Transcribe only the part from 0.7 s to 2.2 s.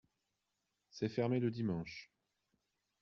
C’est fermé le dimanche.